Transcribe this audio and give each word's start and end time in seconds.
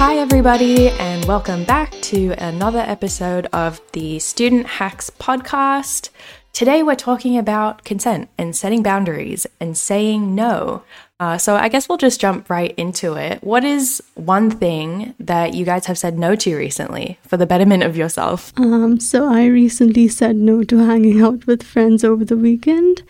Hi, 0.00 0.16
everybody, 0.16 0.88
and 0.88 1.26
welcome 1.26 1.64
back 1.64 1.90
to 2.04 2.30
another 2.38 2.78
episode 2.78 3.44
of 3.52 3.82
the 3.92 4.18
Student 4.18 4.66
Hacks 4.66 5.10
podcast. 5.10 6.08
Today, 6.54 6.82
we're 6.82 6.94
talking 6.94 7.36
about 7.36 7.84
consent 7.84 8.30
and 8.38 8.56
setting 8.56 8.82
boundaries 8.82 9.46
and 9.60 9.76
saying 9.76 10.34
no. 10.34 10.84
Uh, 11.20 11.36
so, 11.36 11.56
I 11.56 11.68
guess 11.68 11.86
we'll 11.86 11.98
just 11.98 12.18
jump 12.18 12.48
right 12.48 12.74
into 12.78 13.12
it. 13.12 13.44
What 13.44 13.62
is 13.62 14.02
one 14.14 14.50
thing 14.50 15.14
that 15.20 15.52
you 15.52 15.66
guys 15.66 15.84
have 15.84 15.98
said 15.98 16.18
no 16.18 16.34
to 16.34 16.56
recently 16.56 17.18
for 17.20 17.36
the 17.36 17.44
betterment 17.44 17.82
of 17.82 17.94
yourself? 17.94 18.54
Um, 18.56 18.98
so 19.00 19.30
I 19.30 19.44
recently 19.48 20.08
said 20.08 20.34
no 20.34 20.64
to 20.64 20.78
hanging 20.78 21.20
out 21.20 21.46
with 21.46 21.62
friends 21.62 22.04
over 22.04 22.24
the 22.24 22.38
weekend 22.38 23.02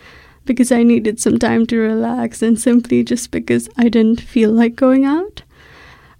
because 0.44 0.72
I 0.72 0.82
needed 0.82 1.20
some 1.20 1.38
time 1.38 1.66
to 1.66 1.78
relax 1.78 2.42
and 2.42 2.58
simply 2.58 3.04
just 3.04 3.30
because 3.30 3.68
I 3.76 3.88
didn't 3.88 4.20
feel 4.20 4.50
like 4.50 4.74
going 4.74 5.04
out, 5.04 5.44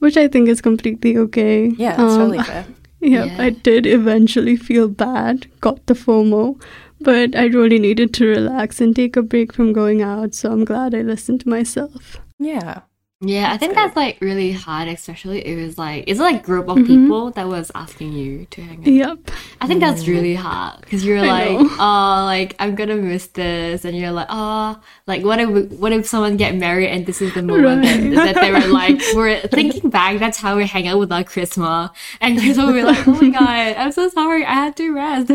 which 0.01 0.17
I 0.17 0.29
think 0.29 0.49
is 0.49 0.61
completely 0.61 1.17
okay. 1.17 1.69
Yeah, 1.69 1.97
that's 1.97 2.13
Um, 2.13 2.19
totally 2.19 2.43
fair. 2.51 2.67
Yeah, 3.01 3.25
Yeah. 3.25 3.37
I 3.47 3.51
did 3.51 3.87
eventually 3.87 4.57
feel 4.57 4.89
bad, 4.89 5.47
got 5.63 5.87
the 5.87 5.95
FOMO, 5.95 6.61
but 7.01 7.35
I 7.35 7.47
really 7.47 7.79
needed 7.79 8.13
to 8.15 8.27
relax 8.27 8.81
and 8.81 8.95
take 8.95 9.17
a 9.17 9.23
break 9.23 9.55
from 9.55 9.73
going 9.73 10.03
out, 10.03 10.35
so 10.35 10.51
I'm 10.53 10.65
glad 10.67 10.95
I 10.95 11.01
listened 11.03 11.41
to 11.43 11.49
myself. 11.49 12.19
Yeah. 12.39 12.81
Yeah, 13.23 13.52
I 13.52 13.59
think 13.59 13.74
that's 13.74 13.95
like 13.97 14.16
really 14.23 14.51
hard, 14.52 14.88
especially 14.88 15.47
it 15.47 15.55
was 15.62 15.77
like 15.77 16.05
it's 16.06 16.19
like 16.19 16.42
group 16.42 16.69
of 16.70 16.78
Mhm. 16.78 16.87
people 16.87 17.30
that 17.33 17.47
was 17.47 17.70
asking 17.74 18.15
you 18.15 18.47
to 18.52 18.62
hang 18.62 18.78
out. 18.78 18.87
Yep. 18.87 19.30
I 19.61 19.66
think 19.66 19.80
that's 19.80 20.09
really 20.09 20.34
hard 20.34 20.80
because 20.80 21.05
you're 21.05 21.19
I 21.19 21.27
like, 21.27 21.51
know. 21.61 21.69
oh, 21.78 22.25
like 22.25 22.56
I'm 22.59 22.75
gonna 22.75 22.97
miss 22.97 23.27
this, 23.27 23.84
and 23.84 23.95
you're 23.95 24.11
like, 24.11 24.28
oh, 24.30 24.80
like 25.06 25.23
what 25.23 25.38
if 25.38 25.51
what 25.73 25.92
if 25.92 26.06
someone 26.09 26.38
get 26.38 26.55
married 26.55 26.88
and 26.88 27.05
this 27.05 27.20
is 27.20 27.34
the 27.34 27.42
moment 27.42 27.84
Right. 27.84 28.14
that, 28.14 28.34
that 28.34 28.41
they 28.41 28.52
were 28.52 28.66
like, 28.73 28.98
we're 29.14 29.39
thinking 29.48 29.91
back, 29.91 30.19
that's 30.19 30.39
how 30.39 30.56
we 30.56 30.67
hang 30.67 30.89
out 30.89 30.98
with 30.98 31.12
our 31.12 31.23
Christmas, 31.23 31.91
and 32.23 32.39
Krishna 32.39 32.64
will 32.64 32.73
be 32.73 32.83
like, 32.83 33.06
oh 33.06 33.20
my 33.20 33.28
god, 33.39 33.77
I'm 33.77 33.92
so 33.92 34.08
sorry, 34.08 34.47
I 34.47 34.55
had 34.55 34.77
to 34.77 34.95
rest. 34.95 35.30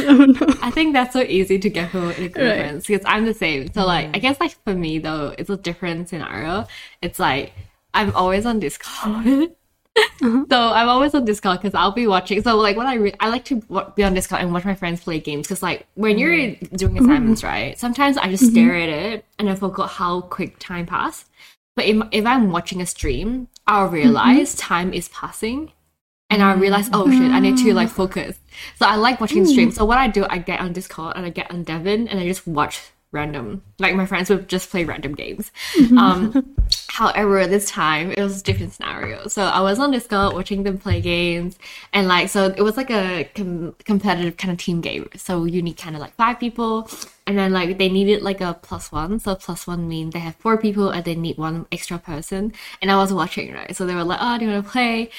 Oh 0.00 0.14
no. 0.24 0.34
I 0.62 0.72
think 0.72 0.94
that's 0.94 1.12
so 1.12 1.20
easy 1.22 1.60
to 1.60 1.70
get 1.70 1.92
from 1.92 2.10
in 2.10 2.24
a 2.24 2.28
group 2.28 2.36
Right. 2.58 2.84
because 2.84 3.06
I'm 3.06 3.24
the 3.24 3.34
same. 3.34 3.72
So 3.72 3.86
like, 3.86 4.10
I 4.16 4.18
guess 4.18 4.40
like 4.40 4.56
for 4.64 4.74
me 4.74 4.98
though, 4.98 5.32
it's 5.38 5.48
a 5.48 5.56
different 5.56 6.08
scenario. 6.08 6.66
It's 7.02 7.19
like 7.20 7.52
I'm 7.94 8.12
always 8.14 8.46
on 8.46 8.58
Discord. 8.60 9.52
So 10.22 10.46
I'm 10.50 10.88
always 10.88 11.14
on 11.14 11.24
Discord 11.24 11.60
because 11.60 11.74
I'll 11.74 11.90
be 11.92 12.06
watching. 12.06 12.42
So 12.42 12.56
like 12.56 12.76
when 12.76 12.86
I 12.86 12.94
re- 12.94 13.14
I 13.20 13.28
like 13.28 13.44
to 13.46 13.60
wa- 13.68 13.90
be 13.90 14.04
on 14.04 14.14
Discord 14.14 14.40
and 14.42 14.52
watch 14.52 14.64
my 14.64 14.74
friends 14.74 15.02
play 15.02 15.18
games 15.18 15.46
because 15.46 15.62
like 15.62 15.86
when 15.94 16.18
you're 16.18 16.34
Mm-hmm. 16.34 16.76
doing 16.76 16.98
assignments, 16.98 17.42
right? 17.42 17.78
Sometimes 17.78 18.16
I 18.16 18.28
just 18.28 18.46
stare 18.50 18.74
at 18.76 18.88
it 18.88 19.24
and 19.38 19.50
I 19.50 19.54
forgot 19.56 19.90
how 19.90 20.20
quick 20.22 20.58
time 20.58 20.86
passed. 20.86 21.26
But 21.74 21.86
if, 21.86 21.96
if 22.12 22.24
I'm 22.26 22.50
watching 22.52 22.80
a 22.80 22.86
stream, 22.86 23.48
I'll 23.66 23.86
Mm-hmm. 23.86 23.94
realize 23.94 24.54
time 24.54 24.92
is 24.92 25.08
passing. 25.08 25.72
And 26.30 26.42
I 26.42 26.52
realize, 26.54 26.88
oh 26.92 27.10
shit, 27.10 27.32
I 27.32 27.40
need 27.40 27.56
to 27.58 27.74
like 27.74 27.88
focus. 27.88 28.38
So 28.76 28.86
I 28.86 28.94
like 28.96 29.20
watching 29.20 29.44
streams. 29.46 29.74
So 29.74 29.84
what 29.84 29.98
I 29.98 30.06
do, 30.06 30.24
I 30.30 30.38
get 30.38 30.60
on 30.60 30.72
Discord 30.72 31.16
and 31.16 31.26
I 31.26 31.30
get 31.30 31.50
on 31.50 31.64
Devon 31.64 32.06
and 32.06 32.20
I 32.20 32.26
just 32.28 32.46
watch 32.46 32.80
random. 33.12 33.62
Like 33.78 33.94
my 33.94 34.06
friends 34.06 34.30
would 34.30 34.48
just 34.48 34.70
play 34.70 34.84
random 34.84 35.14
games. 35.14 35.50
Um, 36.00 36.56
however, 36.88 37.46
this 37.46 37.68
time 37.68 38.12
it 38.12 38.20
was 38.20 38.40
a 38.40 38.44
different 38.44 38.72
scenario. 38.72 39.26
So 39.28 39.42
I 39.42 39.60
was 39.60 39.78
on 39.78 39.90
Discord 39.90 40.34
watching 40.34 40.62
them 40.62 40.78
play 40.78 41.00
games, 41.00 41.58
and 41.92 42.06
like 42.06 42.28
so 42.28 42.46
it 42.46 42.62
was 42.62 42.76
like 42.76 42.90
a 42.90 43.24
com- 43.34 43.74
competitive 43.84 44.36
kind 44.36 44.52
of 44.52 44.58
team 44.58 44.80
game. 44.80 45.08
So 45.16 45.44
you 45.44 45.62
need 45.62 45.76
kind 45.76 45.96
of 45.96 46.00
like 46.00 46.14
five 46.14 46.38
people, 46.38 46.88
and 47.26 47.36
then 47.36 47.52
like 47.52 47.76
they 47.78 47.88
needed 47.88 48.22
like 48.22 48.40
a 48.40 48.54
plus 48.54 48.92
one. 48.92 49.18
So 49.18 49.34
plus 49.34 49.66
one 49.66 49.88
means 49.88 50.12
they 50.12 50.20
have 50.20 50.36
four 50.36 50.56
people 50.56 50.90
and 50.90 51.04
they 51.04 51.14
need 51.14 51.36
one 51.38 51.66
extra 51.72 51.98
person. 51.98 52.52
And 52.80 52.90
I 52.90 52.96
was 52.96 53.12
watching 53.12 53.52
right, 53.52 53.74
so 53.76 53.84
they 53.86 53.94
were 53.94 54.04
like, 54.04 54.20
"Oh, 54.22 54.38
do 54.38 54.44
you 54.46 54.52
want 54.52 54.64
to 54.64 54.70
play?" 54.70 55.10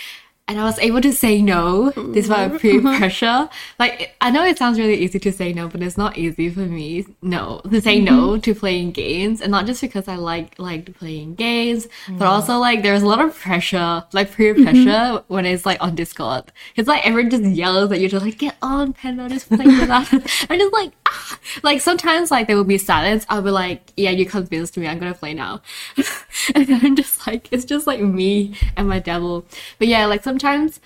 And 0.47 0.59
I 0.59 0.63
was 0.63 0.77
able 0.79 0.99
to 1.01 1.13
say 1.13 1.41
no 1.41 1.91
despite 2.13 2.49
mm-hmm. 2.49 2.57
peer 2.57 2.81
mm-hmm. 2.81 2.97
pressure. 2.97 3.49
Like 3.79 4.15
I 4.19 4.31
know 4.31 4.43
it 4.43 4.57
sounds 4.57 4.79
really 4.79 4.95
easy 4.95 5.19
to 5.19 5.31
say 5.31 5.53
no, 5.53 5.67
but 5.67 5.81
it's 5.81 5.97
not 5.97 6.17
easy 6.17 6.49
for 6.49 6.61
me. 6.61 7.05
No, 7.21 7.61
to 7.69 7.81
say 7.81 7.99
no 8.01 8.31
mm-hmm. 8.31 8.41
to 8.41 8.55
playing 8.55 8.91
games, 8.91 9.41
and 9.41 9.51
not 9.51 9.65
just 9.65 9.81
because 9.81 10.07
I 10.07 10.15
like 10.15 10.59
like 10.59 10.93
playing 10.97 11.35
games, 11.35 11.87
but 12.09 12.25
mm. 12.25 12.29
also 12.29 12.57
like 12.57 12.83
there's 12.83 13.01
a 13.01 13.07
lot 13.07 13.21
of 13.23 13.33
pressure, 13.35 14.03
like 14.11 14.35
peer 14.35 14.53
pressure 14.53 15.23
when 15.27 15.45
it's 15.45 15.65
like 15.65 15.81
on 15.81 15.95
Discord. 15.95 16.51
It's 16.75 16.87
like 16.87 17.05
everyone 17.05 17.29
just 17.31 17.43
yells 17.43 17.91
at 17.91 17.99
you 17.99 18.09
to 18.09 18.19
like 18.19 18.37
get 18.37 18.55
on, 18.61 18.93
Panda, 18.93 19.29
just 19.29 19.47
play 19.47 19.65
with 19.65 19.89
us. 19.89 20.11
I'm 20.49 20.59
just 20.59 20.73
like 20.73 20.91
ah. 21.11 21.39
like 21.63 21.81
sometimes 21.81 22.31
like 22.31 22.47
there 22.47 22.55
will 22.55 22.63
be 22.63 22.77
silence. 22.77 23.25
I'll 23.29 23.41
be 23.41 23.51
like, 23.51 23.93
yeah, 23.97 24.11
you 24.11 24.25
convinced 24.25 24.77
me. 24.77 24.87
I'm 24.87 24.99
gonna 24.99 25.13
play 25.13 25.33
now. 25.33 25.61
and 26.55 26.65
then 26.67 26.79
I'm 26.83 26.95
just 26.95 27.27
like, 27.27 27.47
it's 27.51 27.65
just 27.65 27.87
like 27.87 27.99
me 28.01 28.55
and 28.77 28.87
my 28.87 28.99
devil. 28.99 29.45
But 29.77 29.87
yeah, 29.87 30.05
like 30.05 30.23
sometimes 30.23 30.79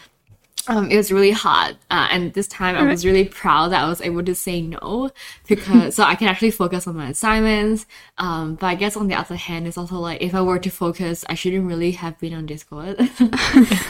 um, 0.68 0.90
it 0.90 0.98
was 0.98 1.12
really 1.12 1.32
hard. 1.32 1.78
Uh, 1.92 2.08
and 2.12 2.34
this 2.34 2.48
time 2.48 2.76
I 2.76 2.84
was 2.84 3.06
really 3.06 3.26
proud 3.26 3.72
that 3.72 3.84
I 3.84 3.88
was 3.88 4.02
able 4.02 4.24
to 4.24 4.34
say 4.34 4.62
no 4.62 5.12
because 5.48 5.96
so 5.96 6.04
I 6.04 6.16
can 6.16 6.28
actually 6.28 6.52
focus 6.52 6.88
on 6.88 6.96
my 6.96 7.10
assignments. 7.10 7.86
Um, 8.18 8.56
but 8.56 8.68
I 8.68 8.76
guess 8.76 8.98
on 8.98 9.08
the 9.08 9.16
other 9.16 9.36
hand, 9.36 9.68
it's 9.68 9.78
also 9.78 10.00
like 10.00 10.22
if 10.22 10.34
I 10.34 10.42
were 10.42 10.60
to 10.60 10.70
focus, 10.70 11.24
I 11.30 11.36
shouldn't 11.36 11.68
really 11.68 11.92
have 11.92 12.18
been 12.20 12.34
on 12.34 12.46
Discord. 12.46 13.00
um, 13.00 13.10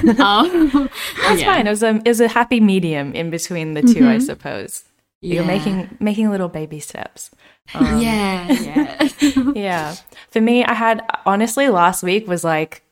That's 0.09 1.41
yeah. 1.41 1.53
fine. 1.53 1.67
It 1.67 1.69
was, 1.69 1.83
a, 1.83 1.95
it 1.95 2.07
was 2.07 2.19
a 2.19 2.27
happy 2.27 2.59
medium 2.59 3.13
in 3.13 3.29
between 3.29 3.73
the 3.73 3.81
2 3.81 4.07
I 4.07 4.17
suppose. 4.19 4.83
You're 5.21 5.43
Yeah. 5.43 5.47
making 5.47 5.97
making 5.99 6.29
little 6.29 6.49
baby 6.49 6.79
steps. 6.79 7.31
Um, 7.73 7.99
yeah, 7.99 8.51
yeah. 8.51 9.09
yeah. 9.55 9.95
For 10.29 10.39
me, 10.39 10.63
I 10.63 10.75
had 10.75 11.01
honestly 11.25 11.67
last 11.69 12.03
week 12.03 12.27
was 12.27 12.43
like 12.43 12.83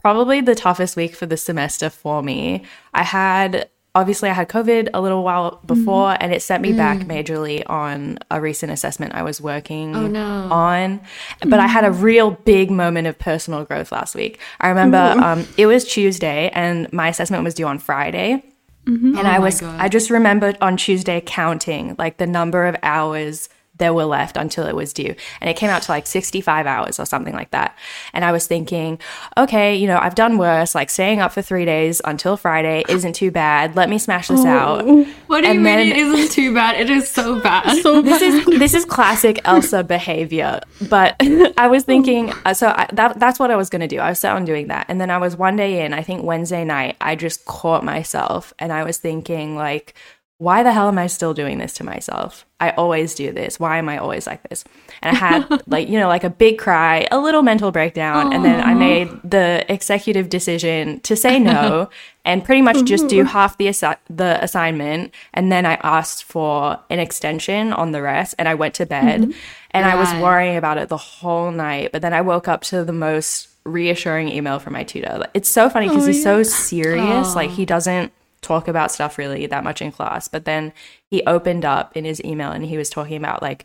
probably 0.00 0.40
the 0.40 0.54
toughest 0.54 0.96
week 0.96 1.14
for 1.14 1.26
the 1.26 1.36
semester 1.36 1.90
for 1.90 2.22
me. 2.22 2.64
I 2.94 3.02
had 3.02 3.68
obviously 3.94 4.30
I 4.30 4.32
had 4.32 4.48
COVID 4.48 4.88
a 4.94 5.02
little 5.02 5.22
while 5.22 5.60
before 5.66 6.16
and 6.18 6.32
it 6.32 6.40
set 6.40 6.62
me 6.62 6.72
back 6.72 7.00
majorly 7.00 7.62
on 7.68 8.18
a 8.30 8.40
recent 8.40 8.72
assessment 8.72 9.14
I 9.14 9.22
was 9.22 9.38
working 9.38 9.94
Oh, 9.94 10.06
no. 10.06 10.48
on. 10.50 11.02
But 11.46 11.60
I 11.60 11.66
had 11.66 11.84
a 11.84 11.92
real 11.92 12.30
big 12.30 12.70
moment 12.70 13.06
of 13.06 13.18
personal 13.18 13.64
growth 13.66 13.92
last 13.92 14.14
week. 14.14 14.40
I 14.62 14.70
remember 14.70 14.96
um, 14.96 15.46
it 15.58 15.66
was 15.66 15.84
Tuesday 15.84 16.48
and 16.54 16.90
my 16.90 17.08
assessment 17.08 17.44
was 17.44 17.52
due 17.52 17.66
on 17.66 17.78
Friday. 17.78 18.42
Mm-hmm. 18.86 19.16
And 19.18 19.28
I 19.28 19.36
Oh 19.36 19.38
my 19.38 19.44
was 19.44 19.60
God. 19.60 19.80
I 19.80 19.88
just 19.88 20.10
remembered 20.10 20.58
on 20.60 20.76
Tuesday 20.76 21.22
counting 21.24 21.94
like 21.98 22.16
the 22.16 22.26
number 22.26 22.66
of 22.66 22.76
hours 22.82 23.48
there 23.82 23.92
were 23.92 24.04
left 24.18 24.36
until 24.36 24.64
it 24.66 24.74
was 24.76 24.92
due. 24.92 25.14
And 25.40 25.50
it 25.50 25.56
came 25.56 25.70
out 25.70 25.82
to 25.82 25.90
like 25.90 26.06
65 26.06 26.66
hours 26.66 27.00
or 27.00 27.04
something 27.04 27.34
like 27.34 27.50
that. 27.50 27.76
And 28.14 28.24
I 28.24 28.30
was 28.32 28.46
thinking, 28.46 28.98
okay, 29.36 29.74
you 29.74 29.86
know, 29.88 29.98
I've 29.98 30.14
done 30.14 30.38
worse. 30.38 30.74
Like 30.74 30.88
staying 30.88 31.20
up 31.20 31.32
for 31.32 31.42
three 31.42 31.64
days 31.64 32.00
until 32.04 32.36
Friday 32.36 32.84
isn't 32.88 33.14
too 33.14 33.30
bad. 33.32 33.74
Let 33.76 33.88
me 33.90 33.98
smash 33.98 34.28
this 34.28 34.44
out. 34.44 34.84
What 35.26 35.40
do 35.42 35.48
you 35.48 35.54
And 35.54 35.62
mean 35.62 35.76
then- 35.76 35.86
it 35.88 35.96
isn't 35.96 36.30
too 36.32 36.54
bad? 36.54 36.80
It 36.80 36.90
is 36.90 37.08
so 37.10 37.40
bad. 37.40 37.76
So 37.82 38.02
bad. 38.02 38.12
This 38.20 38.22
is 38.22 38.44
this 38.60 38.74
is 38.74 38.84
classic 38.84 39.40
Elsa 39.44 39.82
behavior. 39.82 40.60
But 40.88 41.16
I 41.58 41.66
was 41.68 41.82
thinking, 41.84 42.32
uh, 42.44 42.54
so 42.54 42.68
I, 42.68 42.86
that 42.92 43.18
that's 43.18 43.38
what 43.40 43.50
I 43.50 43.56
was 43.56 43.68
going 43.68 43.80
to 43.80 43.88
do. 43.88 43.98
I 43.98 44.10
was 44.10 44.18
set 44.20 44.32
on 44.36 44.44
doing 44.44 44.68
that, 44.68 44.86
and 44.88 45.00
then 45.00 45.10
I 45.10 45.18
was 45.18 45.36
one 45.36 45.56
day 45.56 45.84
in. 45.84 45.92
I 45.92 46.02
think 46.02 46.22
Wednesday 46.22 46.64
night, 46.64 46.96
I 47.00 47.16
just 47.16 47.44
caught 47.46 47.82
myself, 47.84 48.52
and 48.60 48.72
I 48.72 48.84
was 48.84 48.98
thinking 48.98 49.56
like, 49.56 49.94
why 50.42 50.62
the 50.64 50.72
hell 50.72 50.88
am 50.88 50.98
I 50.98 51.06
still 51.06 51.34
doing 51.34 51.58
this 51.58 51.72
to 51.74 51.84
myself? 51.84 52.44
I 52.58 52.70
always 52.70 53.14
do 53.14 53.30
this. 53.32 53.60
Why 53.60 53.78
am 53.78 53.88
I 53.88 53.98
always 53.98 54.26
like 54.26 54.42
this? 54.48 54.64
And 55.00 55.16
I 55.16 55.18
had 55.20 55.62
like, 55.68 55.88
you 55.88 55.98
know, 56.00 56.08
like 56.08 56.24
a 56.24 56.30
big 56.30 56.58
cry, 56.58 57.06
a 57.12 57.18
little 57.20 57.42
mental 57.42 57.70
breakdown. 57.70 58.32
And 58.32 58.44
then 58.44 58.60
I 58.60 58.74
made 58.74 59.08
the 59.22 59.64
executive 59.72 60.28
decision 60.28 60.98
to 61.00 61.14
say 61.16 61.38
no 61.38 61.90
and 62.24 62.44
pretty 62.44 62.62
much 62.62 62.84
just 62.84 63.06
do 63.08 63.22
half 63.24 63.56
the, 63.58 63.66
assi- 63.66 63.96
the 64.10 64.42
assignment. 64.42 65.12
And 65.32 65.52
then 65.52 65.64
I 65.64 65.74
asked 65.82 66.24
for 66.24 66.78
an 66.90 66.98
extension 66.98 67.72
on 67.72 67.92
the 67.92 68.02
rest 68.02 68.34
and 68.38 68.48
I 68.48 68.54
went 68.54 68.74
to 68.74 68.86
bed 68.86 69.32
and 69.70 69.86
I 69.86 69.94
was 69.94 70.12
worrying 70.22 70.56
about 70.56 70.76
it 70.78 70.88
the 70.88 70.96
whole 70.96 71.52
night. 71.52 71.92
But 71.92 72.02
then 72.02 72.12
I 72.12 72.20
woke 72.20 72.48
up 72.48 72.62
to 72.62 72.84
the 72.84 72.92
most 72.92 73.48
reassuring 73.64 74.28
email 74.28 74.58
from 74.58 74.72
my 74.72 74.82
tutor. 74.82 75.24
It's 75.34 75.48
so 75.48 75.70
funny 75.70 75.88
because 75.88 76.04
Oh, 76.04 76.08
he's 76.08 76.22
so 76.22 76.36
yeah. 76.38 76.42
serious. 76.44 77.36
Like 77.36 77.50
he 77.50 77.64
doesn't 77.64 78.12
talk 78.42 78.68
about 78.68 78.92
stuff 78.92 79.18
really 79.18 79.46
that 79.46 79.64
much 79.64 79.80
in 79.80 79.92
class. 79.92 80.28
But 80.28 80.44
then 80.44 80.72
he 81.10 81.22
opened 81.24 81.64
up 81.64 81.96
in 81.96 82.04
his 82.04 82.22
email 82.24 82.50
and 82.50 82.64
he 82.64 82.76
was 82.76 82.90
talking 82.90 83.16
about 83.16 83.40
like 83.40 83.64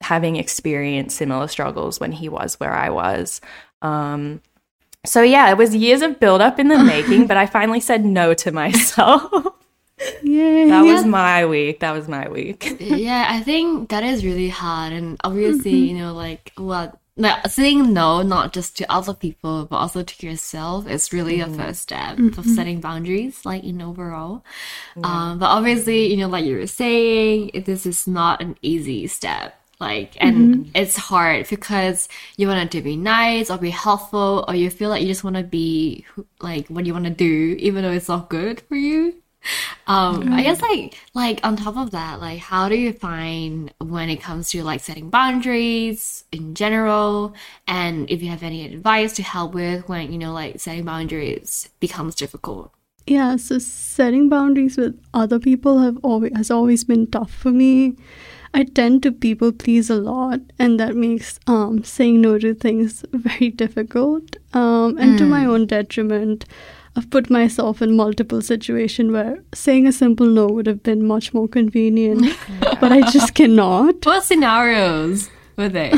having 0.00 0.36
experienced 0.36 1.16
similar 1.16 1.48
struggles 1.48 1.98
when 1.98 2.12
he 2.12 2.28
was 2.28 2.60
where 2.60 2.74
I 2.74 2.90
was. 2.90 3.40
Um, 3.82 4.40
so 5.06 5.22
yeah, 5.22 5.50
it 5.50 5.56
was 5.56 5.74
years 5.74 6.02
of 6.02 6.20
build 6.20 6.40
up 6.40 6.58
in 6.58 6.68
the 6.68 6.78
making, 6.84 7.26
but 7.26 7.36
I 7.36 7.46
finally 7.46 7.80
said 7.80 8.04
no 8.04 8.34
to 8.34 8.52
myself. 8.52 9.54
Yay. 10.22 10.68
that 10.68 10.82
was 10.82 11.04
my 11.04 11.44
week. 11.46 11.80
That 11.80 11.92
was 11.92 12.06
my 12.06 12.28
week. 12.28 12.76
yeah, 12.78 13.26
I 13.28 13.40
think 13.40 13.88
that 13.88 14.04
is 14.04 14.24
really 14.24 14.48
hard, 14.48 14.92
and 14.92 15.16
obviously, 15.24 15.74
you 15.88 15.98
know, 15.98 16.12
like 16.14 16.52
what. 16.56 16.98
Like 17.18 17.48
saying 17.48 17.92
no, 17.92 18.22
not 18.22 18.52
just 18.52 18.76
to 18.78 18.90
other 18.90 19.12
people, 19.12 19.66
but 19.66 19.76
also 19.76 20.04
to 20.04 20.26
yourself, 20.26 20.86
is 20.88 21.12
really 21.12 21.40
a 21.40 21.46
mm-hmm. 21.46 21.60
first 21.60 21.82
step 21.82 22.12
of 22.12 22.24
mm-hmm. 22.24 22.54
setting 22.54 22.80
boundaries, 22.80 23.44
like 23.44 23.64
in 23.64 23.82
overall. 23.82 24.44
Um, 25.02 25.40
but 25.40 25.46
obviously, 25.46 26.06
you 26.06 26.16
know, 26.16 26.28
like 26.28 26.44
you 26.44 26.56
were 26.56 26.68
saying, 26.68 27.50
this 27.66 27.86
is 27.86 28.06
not 28.06 28.40
an 28.40 28.56
easy 28.62 29.08
step. 29.08 29.56
Like, 29.80 30.16
and 30.20 30.36
mm-hmm. 30.36 30.70
it's 30.74 30.96
hard 30.96 31.48
because 31.48 32.08
you 32.36 32.48
want 32.48 32.70
to 32.70 32.82
be 32.82 32.96
nice 32.96 33.50
or 33.50 33.58
be 33.58 33.70
helpful, 33.70 34.44
or 34.46 34.54
you 34.54 34.70
feel 34.70 34.90
like 34.90 35.02
you 35.02 35.08
just 35.08 35.24
want 35.24 35.36
to 35.36 35.44
be 35.44 36.04
like 36.40 36.68
what 36.68 36.86
you 36.86 36.92
want 36.92 37.04
to 37.04 37.10
do, 37.10 37.56
even 37.58 37.82
though 37.82 37.92
it's 37.92 38.08
not 38.08 38.28
good 38.28 38.60
for 38.62 38.74
you. 38.74 39.14
Um, 39.88 40.34
I 40.34 40.42
guess 40.42 40.60
like 40.60 40.98
like 41.14 41.40
on 41.44 41.56
top 41.56 41.78
of 41.78 41.92
that, 41.92 42.20
like 42.20 42.38
how 42.38 42.68
do 42.68 42.76
you 42.76 42.92
find 42.92 43.72
when 43.78 44.10
it 44.10 44.20
comes 44.20 44.50
to 44.50 44.62
like 44.62 44.80
setting 44.80 45.08
boundaries 45.08 46.24
in 46.30 46.54
general, 46.54 47.34
and 47.66 48.08
if 48.10 48.22
you 48.22 48.28
have 48.28 48.42
any 48.42 48.66
advice 48.66 49.14
to 49.14 49.22
help 49.22 49.54
with 49.54 49.88
when 49.88 50.12
you 50.12 50.18
know 50.18 50.34
like 50.34 50.60
setting 50.60 50.84
boundaries 50.84 51.70
becomes 51.80 52.14
difficult. 52.14 52.70
Yeah, 53.06 53.36
so 53.36 53.58
setting 53.58 54.28
boundaries 54.28 54.76
with 54.76 55.00
other 55.14 55.38
people 55.38 55.78
have 55.78 55.96
always 56.02 56.36
has 56.36 56.50
always 56.50 56.84
been 56.84 57.06
tough 57.06 57.30
for 57.32 57.50
me. 57.50 57.96
I 58.52 58.64
tend 58.64 59.02
to 59.04 59.12
people 59.12 59.52
please 59.52 59.88
a 59.88 59.96
lot, 59.96 60.40
and 60.58 60.78
that 60.78 60.96
makes 60.96 61.40
um, 61.46 61.82
saying 61.82 62.20
no 62.20 62.38
to 62.38 62.52
things 62.54 63.04
very 63.12 63.48
difficult. 63.48 64.36
Um, 64.52 64.98
and 64.98 65.18
to 65.18 65.24
my 65.24 65.46
own 65.46 65.66
detriment, 65.66 66.44
I've 66.98 67.10
put 67.10 67.30
myself 67.30 67.80
in 67.80 67.94
multiple 67.94 68.42
situations 68.42 69.12
where 69.12 69.38
saying 69.54 69.86
a 69.86 69.92
simple 69.92 70.26
no 70.26 70.48
would 70.48 70.66
have 70.66 70.82
been 70.82 71.06
much 71.06 71.32
more 71.32 71.46
convenient, 71.46 72.36
but 72.80 72.90
I 72.90 73.08
just 73.12 73.36
cannot. 73.36 74.04
What 74.04 74.24
scenarios 74.24 75.30
were 75.56 75.68
they? 75.68 75.92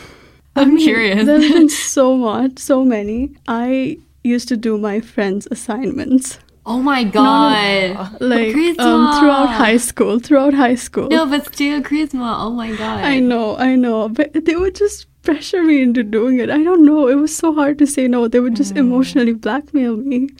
I'm 0.56 0.76
curious. 0.76 1.24
There's 1.24 1.52
been 1.52 1.68
so 1.92 2.16
much, 2.16 2.58
so 2.58 2.84
many. 2.84 3.30
I 3.46 3.98
used 4.24 4.48
to 4.48 4.56
do 4.56 4.76
my 4.76 5.00
friends' 5.00 5.46
assignments. 5.52 6.40
Oh 6.66 6.82
my 6.82 7.04
god! 7.04 8.20
like 8.20 8.56
um, 8.80 9.18
throughout 9.20 9.50
high 9.50 9.76
school 9.78 10.18
throughout 10.18 10.52
high 10.52 10.74
school 10.74 11.08
No, 11.08 11.26
but 11.26 11.46
still 11.46 11.80
charisma. 11.80 12.34
Oh 12.38 12.50
my 12.50 12.70
god! 12.76 13.02
i 13.02 13.18
know 13.18 13.56
i 13.56 13.74
know 13.74 14.08
but 14.10 14.44
they 14.44 14.54
would 14.54 14.74
just 14.74 15.06
pressure 15.22 15.62
me 15.62 15.82
into 15.82 16.02
doing 16.02 16.38
it. 16.38 16.50
I 16.50 16.62
don't 16.62 16.84
know. 16.84 17.08
It 17.08 17.16
was 17.16 17.34
so 17.34 17.54
hard 17.54 17.78
to 17.78 17.86
say 17.86 18.08
no. 18.08 18.28
They 18.28 18.40
would 18.40 18.56
just 18.56 18.76
emotionally 18.76 19.32
blackmail 19.34 19.96
me. 19.96 20.30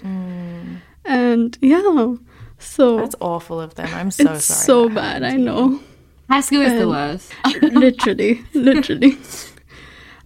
And 1.04 1.56
yeah. 1.60 2.14
So 2.58 2.98
That's 2.98 3.16
awful 3.20 3.60
of 3.60 3.74
them. 3.74 3.88
I'm 3.94 4.10
so 4.10 4.32
it's 4.32 4.44
sorry. 4.44 4.88
so 4.88 4.88
bad 4.94 5.22
i 5.22 5.36
know. 5.36 5.80
High 6.28 6.40
school 6.40 6.60
is 6.62 6.78
the 6.78 6.88
worst. 6.88 7.32
literally 7.62 8.44
literally. 8.54 9.16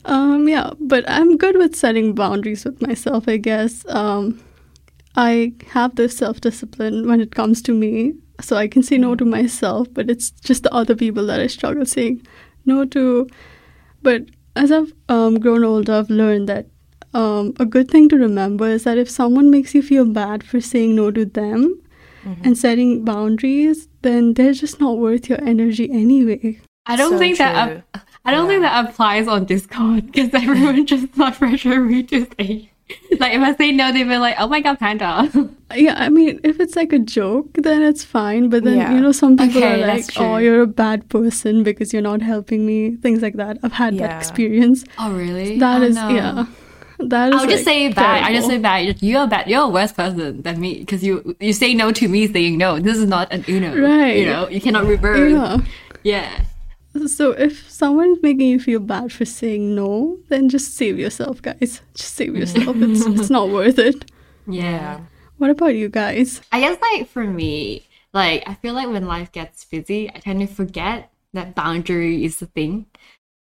Um 0.04 0.48
yeah 0.48 0.70
but 0.80 1.04
i'm 1.08 1.36
good 1.38 1.56
with 1.56 1.74
setting 1.74 2.14
boundaries 2.14 2.64
with 2.64 2.82
myself 2.82 3.28
i 3.28 3.36
guess. 3.36 3.86
Um 3.88 4.40
i 5.16 5.52
have 5.70 5.94
this 5.94 6.16
self-discipline 6.16 7.06
when 7.08 7.20
it 7.20 7.34
comes 7.34 7.62
to 7.62 7.72
me 7.72 8.14
so 8.40 8.56
i 8.56 8.66
can 8.66 8.82
say 8.82 8.98
no 8.98 9.14
to 9.14 9.24
myself 9.24 9.86
but 9.94 10.10
it's 10.10 10.30
just 10.32 10.64
the 10.64 10.74
other 10.74 10.96
people 10.96 11.24
that 11.26 11.40
i 11.40 11.46
struggle 11.46 11.86
saying 11.86 12.26
no 12.66 12.84
to. 12.86 13.28
But 14.02 14.22
as 14.56 14.70
i've 14.72 14.92
um, 15.08 15.38
grown 15.40 15.64
older 15.64 15.94
i've 15.94 16.10
learned 16.10 16.48
that 16.48 16.66
um, 17.14 17.54
a 17.60 17.64
good 17.64 17.88
thing 17.90 18.08
to 18.08 18.16
remember 18.16 18.66
is 18.68 18.84
that 18.84 18.98
if 18.98 19.08
someone 19.08 19.50
makes 19.50 19.74
you 19.74 19.82
feel 19.82 20.04
bad 20.04 20.42
for 20.42 20.60
saying 20.60 20.96
no 20.96 21.10
to 21.12 21.24
them 21.24 21.80
and 22.42 22.56
setting 22.56 23.04
boundaries 23.04 23.86
then 24.02 24.32
they're 24.34 24.54
just 24.54 24.80
not 24.80 24.96
worth 24.98 25.28
your 25.28 25.40
energy 25.42 25.90
anyway 25.90 26.58
I 26.86 26.96
don't 26.96 27.12
So 27.12 27.18
think 27.18 27.38
that 27.38 27.68
true. 27.68 27.82
ap- 27.94 28.08
I 28.26 28.30
don't 28.30 28.46
think 28.48 28.62
that 28.62 28.84
applies 28.88 29.26
on 29.28 29.44
Discord 29.46 30.06
because 30.12 30.32
everyone 30.34 30.84
just 30.94 31.16
not 31.16 31.34
pressure 31.34 31.80
me 31.80 32.02
to 32.04 32.26
say. 32.38 32.70
Like 33.18 33.32
if 33.32 33.40
I 33.42 33.54
say 33.54 33.72
no, 33.72 33.92
they 33.92 34.02
be 34.02 34.16
like, 34.18 34.36
"Oh 34.38 34.48
my 34.48 34.60
god, 34.60 34.78
panda." 34.78 35.30
Yeah, 35.74 35.94
I 35.96 36.08
mean, 36.08 36.38
if 36.44 36.60
it's 36.60 36.76
like 36.76 36.92
a 36.92 37.00
joke, 37.00 37.48
then 37.54 37.82
it's 37.82 38.04
fine. 38.04 38.48
But 38.48 38.62
then, 38.62 38.76
Yeah. 38.76 38.92
you 38.94 39.00
know, 39.00 39.10
some 39.10 39.36
people 39.36 39.58
Okay, 39.64 39.82
are 39.82 39.86
like, 39.88 40.04
oh, 40.18 40.36
you're 40.36 40.62
a 40.62 40.68
bad 40.68 41.08
person 41.08 41.64
because 41.64 41.92
you're 41.92 42.02
not 42.02 42.22
helping 42.22 42.64
me, 42.64 42.94
things 42.96 43.22
like 43.22 43.34
that. 43.34 43.58
I've 43.64 43.72
had 43.72 43.98
that 43.98 44.16
experience. 44.18 44.84
oh 44.98 45.12
really? 45.12 45.58
That 45.58 45.80
oh, 45.82 45.84
is, 45.84 45.96
no. 45.96 46.08
yeah. 46.10 46.46
That 47.00 47.34
is 47.34 47.40
I'll 47.40 47.48
just 47.48 47.66
like, 47.66 47.74
say 47.74 47.92
bad. 47.92 48.22
I 48.22 48.32
just 48.32 48.46
say 48.46 48.58
bad. 48.58 49.02
You're 49.02 49.24
a 49.24 49.26
bad. 49.26 49.48
You're 49.48 49.62
a 49.62 49.68
worse 49.68 49.90
person 49.90 50.42
than 50.42 50.60
me 50.60 50.78
because 50.78 51.02
you 51.02 51.34
you 51.40 51.52
say 51.52 51.74
no 51.74 51.90
to 51.90 52.06
me 52.08 52.28
saying 52.32 52.56
no. 52.56 52.78
This 52.78 52.96
is 52.98 53.06
not 53.06 53.32
an 53.32 53.44
Uno. 53.48 53.74
Right. 53.74 54.18
You 54.18 54.26
know, 54.26 54.48
you 54.48 54.60
cannot 54.60 54.84
reverse. 54.86 55.32
Yeah. 55.32 55.58
Yeah. 56.04 56.44
So 57.06 57.32
if 57.32 57.68
someone's 57.70 58.22
making 58.22 58.46
you 58.46 58.60
feel 58.60 58.80
bad 58.80 59.12
for 59.12 59.24
saying 59.24 59.74
no, 59.74 60.18
then 60.28 60.48
just 60.48 60.76
save 60.76 60.98
yourself, 60.98 61.42
guys. 61.42 61.80
Just 61.94 62.14
save 62.14 62.36
yourself. 62.36 62.76
it's, 62.76 63.04
it's 63.04 63.30
not 63.30 63.50
worth 63.50 63.78
it. 63.78 64.10
Yeah. 64.46 65.00
What 65.38 65.50
about 65.50 65.74
you 65.74 65.88
guys? 65.88 66.40
I 66.52 66.60
guess 66.60 66.78
like 66.80 67.08
for 67.08 67.24
me, 67.24 67.86
like 68.12 68.44
I 68.46 68.54
feel 68.54 68.74
like 68.74 68.88
when 68.88 69.06
life 69.06 69.32
gets 69.32 69.64
busy, 69.64 70.08
I 70.08 70.18
tend 70.20 70.40
to 70.40 70.46
forget 70.46 71.10
that 71.32 71.54
boundary 71.54 72.24
is 72.24 72.38
the 72.38 72.46
thing. 72.46 72.86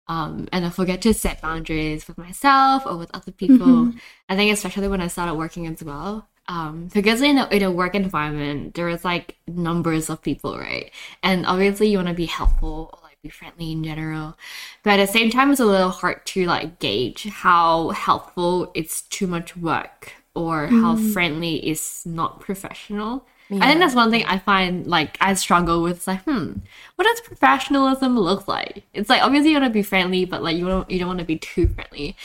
Um, 0.08 0.48
and 0.52 0.66
I 0.66 0.70
forget 0.70 1.00
to 1.02 1.14
set 1.14 1.40
boundaries 1.40 2.06
with 2.08 2.18
myself 2.18 2.84
or 2.84 2.96
with 2.96 3.10
other 3.14 3.32
people. 3.32 3.92
I 4.28 4.36
think 4.36 4.52
especially 4.52 4.88
when 4.88 5.00
I 5.00 5.06
started 5.06 5.34
working 5.34 5.66
as 5.66 5.82
well. 5.82 6.28
Um, 6.46 6.88
because 6.92 7.22
in 7.22 7.38
a, 7.38 7.48
in 7.48 7.62
a 7.62 7.70
work 7.70 7.94
environment, 7.94 8.74
there 8.74 8.88
is 8.90 9.02
like 9.04 9.36
numbers 9.46 10.10
of 10.10 10.20
people, 10.20 10.58
right? 10.58 10.90
And 11.22 11.46
obviously 11.46 11.88
you 11.88 11.96
want 11.96 12.08
to 12.08 12.14
be 12.14 12.26
helpful 12.26 13.00
be 13.24 13.30
friendly 13.30 13.72
in 13.72 13.82
general. 13.82 14.36
But 14.84 15.00
at 15.00 15.06
the 15.06 15.12
same 15.12 15.30
time, 15.30 15.50
it's 15.50 15.60
a 15.60 15.64
little 15.64 15.90
hard 15.90 16.24
to 16.26 16.44
like 16.44 16.78
gauge 16.78 17.24
how 17.24 17.88
helpful 17.90 18.70
it's 18.74 19.02
too 19.02 19.26
much 19.26 19.56
work 19.56 20.12
or 20.34 20.66
how 20.66 20.96
friendly 20.96 21.66
is 21.68 22.02
not 22.04 22.40
professional. 22.40 23.26
I 23.50 23.68
think 23.68 23.78
that's 23.80 23.94
one 23.94 24.10
thing 24.10 24.24
I 24.24 24.38
find 24.38 24.86
like 24.86 25.16
I 25.20 25.34
struggle 25.34 25.82
with. 25.82 25.98
It's 25.98 26.06
like, 26.06 26.22
hmm, 26.24 26.52
what 26.96 27.04
does 27.04 27.20
professionalism 27.20 28.18
look 28.18 28.48
like? 28.48 28.84
It's 28.94 29.08
like 29.08 29.22
obviously 29.22 29.50
you 29.50 29.56
want 29.60 29.66
to 29.66 29.70
be 29.70 29.82
friendly, 29.82 30.24
but 30.24 30.42
like 30.42 30.56
you 30.56 30.66
don't 30.66 30.90
you 30.90 30.98
don't 30.98 31.08
want 31.08 31.20
to 31.20 31.24
be 31.24 31.38
too 31.38 31.68
friendly. 31.68 32.16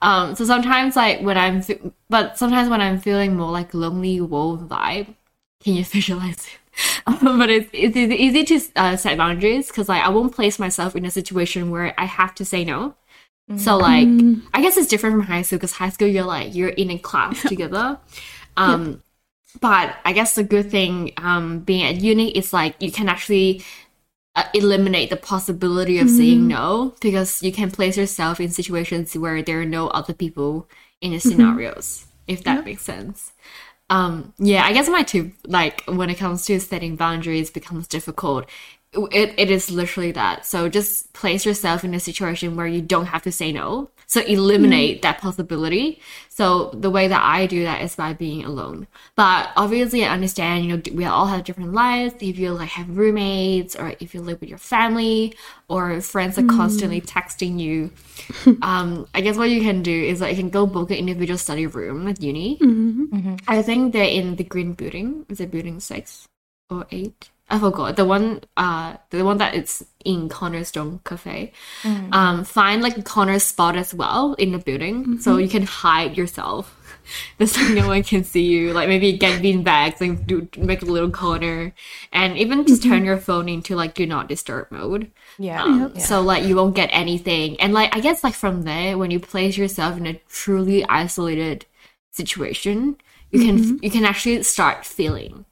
Um, 0.00 0.34
so 0.34 0.44
sometimes 0.44 0.96
like 0.96 1.20
when 1.20 1.36
I'm, 1.36 1.62
fe- 1.62 1.80
but 2.08 2.38
sometimes 2.38 2.68
when 2.70 2.80
I'm 2.80 2.98
feeling 2.98 3.36
more 3.36 3.50
like 3.50 3.74
lonely 3.74 4.20
wolf 4.20 4.60
vibe, 4.62 5.14
can 5.60 5.74
you 5.74 5.84
visualize 5.96 6.46
it? 6.46 6.58
But 7.22 7.50
it's 7.50 7.70
it's 7.72 7.96
easy, 7.96 8.14
easy 8.14 8.44
to 8.44 8.60
uh, 8.76 8.96
set 8.96 9.16
boundaries 9.16 9.68
because 9.68 9.88
like 9.88 10.02
I 10.02 10.08
won't 10.10 10.34
place 10.34 10.58
myself 10.58 10.94
in 10.94 11.04
a 11.04 11.10
situation 11.10 11.70
where 11.70 11.94
I 11.98 12.04
have 12.04 12.34
to 12.36 12.44
say 12.44 12.64
no. 12.64 12.94
So 13.56 13.78
like 13.78 14.08
I 14.52 14.60
guess 14.60 14.76
it's 14.76 14.88
different 14.88 15.14
from 15.14 15.22
high 15.22 15.40
school 15.40 15.58
because 15.58 15.72
high 15.72 15.88
school 15.88 16.08
you're 16.08 16.24
like 16.24 16.54
you're 16.54 16.68
in 16.68 16.90
a 16.90 16.98
class 16.98 17.42
together. 17.48 17.98
Um 18.58 19.02
but 19.60 19.96
I 20.04 20.12
guess 20.12 20.34
the 20.34 20.44
good 20.44 20.70
thing 20.70 21.12
um 21.16 21.60
being 21.60 21.82
at 21.84 21.96
uni 21.96 22.30
is 22.36 22.52
like 22.52 22.76
you 22.78 22.92
can 22.92 23.08
actually 23.08 23.64
uh, 24.36 24.44
eliminate 24.52 25.08
the 25.08 25.16
possibility 25.16 25.98
of 25.98 26.10
saying 26.10 26.46
no 26.46 26.94
because 27.00 27.42
you 27.42 27.50
can 27.50 27.70
place 27.70 27.96
yourself 27.96 28.38
in 28.38 28.50
situations 28.50 29.16
where 29.16 29.42
there 29.42 29.62
are 29.62 29.64
no 29.64 29.88
other 29.88 30.12
people 30.12 30.68
in 31.00 31.12
the 31.12 31.18
scenarios 31.18 32.06
if 32.28 32.44
that 32.44 32.64
makes 32.64 32.82
sense. 32.82 33.32
Um 33.90 34.34
yeah, 34.38 34.64
I 34.64 34.72
guess 34.72 34.88
my 34.88 35.02
two 35.02 35.32
like 35.46 35.82
when 35.86 36.10
it 36.10 36.16
comes 36.16 36.44
to 36.46 36.60
setting 36.60 36.96
boundaries 36.96 37.50
becomes 37.50 37.88
difficult 37.88 38.48
it, 39.12 39.34
it 39.38 39.50
is 39.50 39.70
literally 39.70 40.12
that. 40.12 40.46
So 40.46 40.68
just 40.68 41.12
place 41.12 41.44
yourself 41.44 41.84
in 41.84 41.94
a 41.94 42.00
situation 42.00 42.56
where 42.56 42.66
you 42.66 42.80
don't 42.80 43.06
have 43.06 43.22
to 43.22 43.32
say 43.32 43.52
no. 43.52 43.90
So 44.08 44.22
eliminate 44.22 45.02
that 45.02 45.18
possibility. 45.18 46.00
So 46.30 46.70
the 46.70 46.88
way 46.88 47.08
that 47.08 47.22
I 47.22 47.44
do 47.44 47.64
that 47.64 47.82
is 47.82 47.94
by 47.94 48.14
being 48.14 48.42
alone. 48.42 48.86
But 49.16 49.50
obviously 49.54 50.02
I 50.02 50.08
understand, 50.08 50.64
you 50.64 50.74
know, 50.74 50.82
we 50.94 51.04
all 51.04 51.26
have 51.26 51.44
different 51.44 51.74
lives. 51.74 52.14
If 52.18 52.38
you 52.38 52.52
like 52.52 52.70
have 52.70 52.96
roommates 52.96 53.76
or 53.76 53.94
if 54.00 54.14
you 54.14 54.22
live 54.22 54.40
with 54.40 54.48
your 54.48 54.58
family 54.58 55.34
or 55.68 56.00
friends 56.00 56.38
are 56.38 56.46
constantly 56.46 57.02
mm. 57.02 57.06
texting 57.06 57.60
you, 57.60 57.90
um, 58.62 59.06
I 59.12 59.20
guess 59.20 59.36
what 59.36 59.50
you 59.50 59.60
can 59.60 59.82
do 59.82 59.92
is 59.92 60.22
like 60.22 60.30
you 60.34 60.42
can 60.42 60.48
go 60.48 60.64
book 60.64 60.90
an 60.90 60.96
individual 60.96 61.36
study 61.36 61.66
room 61.66 62.08
at 62.08 62.22
uni. 62.22 62.56
Mm-hmm. 62.56 63.14
Mm-hmm. 63.14 63.34
I 63.46 63.60
think 63.60 63.92
they're 63.92 64.04
in 64.04 64.36
the 64.36 64.44
green 64.44 64.72
building. 64.72 65.26
Is 65.28 65.38
it 65.38 65.50
building 65.50 65.80
six 65.80 66.26
or 66.70 66.86
eight? 66.90 67.28
I 67.50 67.58
forgot 67.58 67.96
the 67.96 68.04
one. 68.04 68.42
Uh, 68.56 68.96
the 69.10 69.24
one 69.24 69.38
that 69.38 69.54
it's 69.54 69.82
in 70.04 70.28
Cornerstone 70.28 71.00
Cafe. 71.04 71.52
Um, 72.12 72.44
find 72.44 72.82
like 72.82 72.98
a 72.98 73.02
corner 73.02 73.38
spot 73.38 73.76
as 73.76 73.94
well 73.94 74.34
in 74.34 74.52
the 74.52 74.58
building, 74.58 75.18
so 75.18 75.38
you 75.38 75.48
can 75.48 75.62
hide 75.62 76.16
yourself. 76.16 76.74
This 77.38 77.56
like 77.56 77.70
no 77.70 77.88
one 77.88 78.02
can 78.02 78.22
see 78.22 78.44
you. 78.44 78.74
Like 78.74 78.86
maybe 78.86 79.16
get 79.16 79.40
bean 79.40 79.62
bags 79.62 80.02
and 80.02 80.26
do 80.26 80.46
make 80.58 80.82
a 80.82 80.84
little 80.84 81.10
corner, 81.10 81.72
and 82.12 82.36
even 82.36 82.66
just 82.66 82.82
turn 82.82 83.02
your 83.02 83.16
phone 83.16 83.48
into 83.48 83.74
like 83.74 83.94
do 83.94 84.04
not 84.04 84.28
disturb 84.28 84.70
mode. 84.70 85.10
Yeah. 85.38 85.62
Um, 85.62 85.92
yeah. 85.94 86.02
So 86.02 86.20
like 86.20 86.44
you 86.44 86.54
won't 86.54 86.76
get 86.76 86.90
anything, 86.92 87.58
and 87.62 87.72
like 87.72 87.96
I 87.96 88.00
guess 88.00 88.22
like 88.22 88.34
from 88.34 88.64
there, 88.64 88.98
when 88.98 89.10
you 89.10 89.20
place 89.20 89.56
yourself 89.56 89.96
in 89.96 90.06
a 90.06 90.20
truly 90.28 90.84
isolated 90.84 91.64
situation, 92.10 92.98
you 93.30 93.40
can 93.40 93.78
you 93.82 93.90
can 93.90 94.04
actually 94.04 94.42
start 94.42 94.84
feeling 94.84 95.46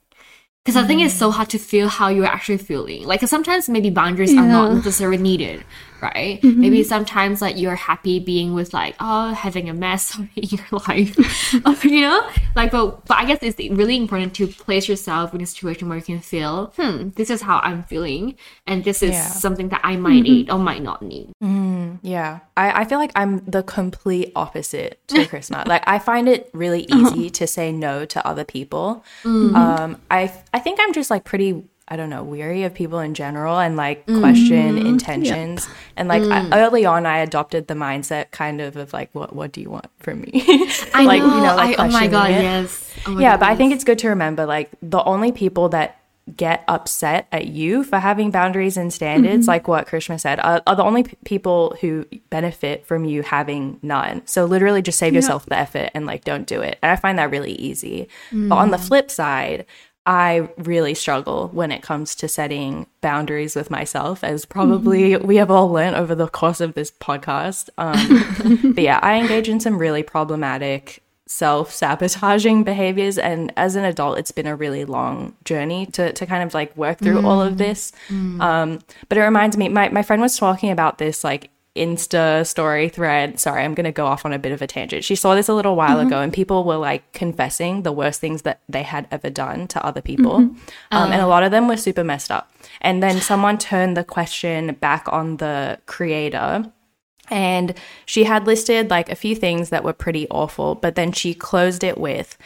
because 0.67 0.83
I 0.83 0.85
think 0.85 1.01
it's 1.01 1.13
mm. 1.13 1.19
so 1.19 1.31
hard 1.31 1.49
to 1.51 1.57
feel 1.57 1.87
how 1.87 2.09
you're 2.09 2.25
actually 2.25 2.57
feeling. 2.57 3.03
Like 3.05 3.21
sometimes 3.21 3.69
maybe 3.69 3.89
boundaries 3.89 4.35
are 4.35 4.45
not 4.45 4.73
necessarily 4.73 5.15
needed, 5.17 5.63
right? 6.01 6.41
Mm-hmm. 6.41 6.59
Maybe 6.59 6.83
sometimes 6.83 7.41
like 7.41 7.55
you're 7.55 7.77
happy 7.77 8.19
being 8.19 8.53
with 8.53 8.73
like 8.73 8.93
oh 8.99 9.31
having 9.31 9.69
a 9.69 9.73
mess 9.73 10.19
in 10.35 10.49
your 10.49 10.67
life, 10.89 11.15
you 11.85 12.01
know. 12.01 12.29
Like 12.53 12.71
but 12.71 13.05
but 13.05 13.15
I 13.15 13.23
guess 13.23 13.39
it's 13.41 13.57
really 13.77 13.95
important 13.95 14.33
to 14.35 14.47
place 14.47 14.89
yourself 14.89 15.33
in 15.33 15.39
a 15.39 15.45
situation 15.45 15.87
where 15.87 15.99
you 15.99 16.03
can 16.03 16.19
feel 16.19 16.73
hmm 16.75 17.11
this 17.15 17.29
is 17.29 17.41
how 17.41 17.59
I'm 17.59 17.83
feeling 17.83 18.35
and 18.65 18.83
this 18.83 19.01
is 19.01 19.11
Yeah. 19.11 19.27
something 19.45 19.69
that 19.69 19.79
I 19.85 19.95
might 19.95 20.23
mm-hmm. 20.23 20.23
need 20.23 20.51
or 20.51 20.59
might 20.59 20.83
not 20.83 21.01
need. 21.01 21.31
Mm. 21.41 21.76
Yeah. 22.01 22.39
I, 22.55 22.81
I 22.81 22.85
feel 22.85 22.99
like 22.99 23.11
I'm 23.15 23.43
the 23.45 23.63
complete 23.63 24.31
opposite 24.35 24.99
to 25.07 25.25
Krishna. 25.27 25.63
like 25.65 25.83
I 25.87 25.99
find 25.99 26.27
it 26.27 26.49
really 26.53 26.87
uh-huh. 26.89 27.11
easy 27.15 27.29
to 27.31 27.47
say 27.47 27.71
no 27.71 28.05
to 28.05 28.25
other 28.27 28.43
people. 28.43 29.03
Mm-hmm. 29.23 29.55
Um 29.55 30.01
I 30.09 30.31
I 30.53 30.59
think 30.59 30.79
I'm 30.81 30.93
just 30.93 31.09
like 31.09 31.23
pretty 31.23 31.63
I 31.89 31.95
don't 31.95 32.09
know, 32.09 32.21
weary 32.21 32.63
of 32.63 32.73
people 32.73 32.99
in 32.99 33.13
general 33.13 33.57
and 33.59 33.77
like 33.77 34.05
mm-hmm. 34.05 34.19
question 34.19 34.77
intentions. 34.77 35.69
And 35.95 36.09
like 36.09 36.21
I, 36.23 36.41
mm. 36.41 36.49
early 36.51 36.85
on 36.85 37.05
I 37.05 37.19
adopted 37.19 37.67
the 37.67 37.75
mindset 37.75 38.31
kind 38.31 38.59
of 38.59 38.75
of 38.75 38.91
like 38.91 39.09
what 39.13 39.33
what 39.33 39.53
do 39.53 39.61
you 39.61 39.69
want 39.69 39.87
from 39.99 40.21
me? 40.21 40.31
I 40.93 41.05
like, 41.05 41.21
know. 41.21 41.35
you 41.35 41.41
know, 41.41 41.55
like 41.55 41.79
I, 41.79 41.85
oh 41.85 41.91
my 41.91 42.07
god, 42.07 42.31
it. 42.31 42.41
yes. 42.41 42.91
Oh 43.05 43.11
my 43.11 43.21
yeah, 43.21 43.37
but 43.37 43.47
I 43.47 43.55
think 43.55 43.73
it's 43.73 43.85
good 43.85 43.99
to 43.99 44.09
remember 44.09 44.45
like 44.45 44.69
the 44.81 45.01
only 45.01 45.31
people 45.31 45.69
that 45.69 45.96
get 46.35 46.63
upset 46.67 47.27
at 47.31 47.47
you 47.47 47.83
for 47.83 47.99
having 47.99 48.31
boundaries 48.31 48.75
and 48.77 48.91
standards, 48.93 49.45
Mm-hmm. 49.45 49.49
like 49.49 49.67
what 49.67 49.87
Krishna 49.87 50.19
said, 50.19 50.39
are, 50.41 50.61
are 50.67 50.75
the 50.75 50.83
only 50.83 51.03
p- 51.03 51.15
people 51.23 51.77
who 51.81 52.05
benefit 52.29 52.85
from 52.85 53.05
you 53.05 53.21
having 53.23 53.79
none. 53.81 54.21
So 54.25 54.45
literally 54.45 54.81
just 54.81 54.99
save 54.99 55.13
yourself 55.13 55.45
the 55.45 55.57
effort 55.57 55.89
and 55.93 56.05
like 56.05 56.23
don't 56.25 56.45
do 56.47 56.61
it. 56.61 56.77
And 56.81 56.91
I 56.91 56.95
find 56.97 57.17
that 57.17 57.31
really 57.31 57.53
easy. 57.53 58.09
But 58.31 58.55
on 58.55 58.67
Mm. 58.67 58.71
the 58.71 58.77
flip 58.77 59.09
side, 59.09 59.65
I 60.05 60.47
really 60.57 60.93
struggle 60.93 61.49
when 61.53 61.69
it 61.71 61.81
comes 61.81 62.15
to 62.15 62.29
setting 62.29 62.87
boundaries 63.01 63.55
with 63.57 63.69
myself, 63.69 64.23
as 64.23 64.45
probably 64.45 65.11
Mm-hmm. 65.11 65.27
we 65.27 65.35
have 65.37 65.51
all 65.51 65.69
learned 65.69 65.95
over 65.97 66.15
the 66.15 66.27
course 66.27 66.61
of 66.61 66.73
this 66.75 66.91
podcast. 66.91 67.69
Um, 67.77 68.71
but 68.73 68.83
yeah, 68.83 68.99
I 69.01 69.15
engage 69.19 69.49
in 69.49 69.59
some 69.59 69.77
really 69.77 70.03
problematic 70.03 71.03
self 71.27 71.71
sabotaging 71.71 72.63
behaviors. 72.63 73.17
And 73.17 73.53
as 73.55 73.75
an 73.75 73.83
adult, 73.83 74.17
it's 74.17 74.31
been 74.31 74.47
a 74.47 74.55
really 74.55 74.85
long 74.85 75.35
journey 75.45 75.85
to, 75.87 76.11
to 76.13 76.25
kind 76.25 76.43
of 76.43 76.53
like 76.53 76.75
work 76.75 76.97
through 76.99 77.25
all 77.25 77.41
of 77.41 77.53
mm. 77.53 77.57
this. 77.57 77.91
Mm. 78.09 78.41
Um, 78.41 78.79
but 79.09 79.17
it 79.17 79.21
reminds 79.21 79.57
me, 79.57 79.69
my, 79.69 79.89
my 79.89 80.01
friend 80.01 80.21
was 80.21 80.37
talking 80.37 80.71
about 80.71 80.97
this 80.97 81.23
like 81.23 81.51
Insta 81.77 82.45
story 82.45 82.89
thread. 82.89 83.39
Sorry, 83.39 83.63
I'm 83.63 83.73
going 83.73 83.85
to 83.85 83.91
go 83.91 84.05
off 84.05 84.25
on 84.25 84.33
a 84.33 84.39
bit 84.39 84.51
of 84.51 84.61
a 84.61 84.67
tangent. 84.67 85.03
She 85.03 85.15
saw 85.15 85.35
this 85.35 85.47
a 85.47 85.53
little 85.53 85.75
while 85.75 85.97
mm-hmm. 85.97 86.07
ago, 86.07 86.21
and 86.21 86.33
people 86.33 86.63
were 86.63 86.77
like 86.77 87.11
confessing 87.13 87.83
the 87.83 87.91
worst 87.91 88.19
things 88.19 88.41
that 88.41 88.61
they 88.67 88.83
had 88.83 89.07
ever 89.11 89.29
done 89.29 89.67
to 89.69 89.85
other 89.85 90.01
people. 90.01 90.39
Mm-hmm. 90.39 90.55
Um, 90.91 91.11
and 91.11 91.21
a 91.21 91.25
uh. 91.25 91.27
lot 91.27 91.43
of 91.43 91.51
them 91.51 91.67
were 91.67 91.77
super 91.77 92.03
messed 92.03 92.31
up. 92.31 92.51
And 92.81 93.01
then 93.01 93.21
someone 93.21 93.57
turned 93.57 93.95
the 93.95 94.03
question 94.03 94.75
back 94.75 95.07
on 95.11 95.37
the 95.37 95.79
creator. 95.85 96.71
And 97.29 97.73
she 98.05 98.23
had 98.23 98.45
listed 98.45 98.89
like 98.89 99.09
a 99.09 99.15
few 99.15 99.35
things 99.35 99.69
that 99.69 99.83
were 99.83 99.93
pretty 99.93 100.27
awful, 100.29 100.75
but 100.75 100.95
then 100.95 101.11
she 101.11 101.33
closed 101.33 101.83
it 101.83 101.97
with, 101.97 102.37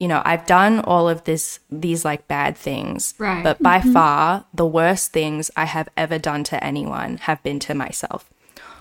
you 0.00 0.08
know, 0.08 0.22
I've 0.24 0.46
done 0.46 0.80
all 0.80 1.08
of 1.08 1.24
this, 1.24 1.60
these 1.70 2.04
like 2.04 2.26
bad 2.26 2.56
things, 2.56 3.14
Right. 3.18 3.44
but 3.44 3.62
by 3.62 3.78
mm-hmm. 3.78 3.92
far 3.92 4.44
the 4.52 4.66
worst 4.66 5.12
things 5.12 5.50
I 5.56 5.64
have 5.66 5.88
ever 5.96 6.18
done 6.18 6.42
to 6.44 6.62
anyone 6.62 7.18
have 7.18 7.42
been 7.42 7.60
to 7.60 7.74
myself 7.74 8.28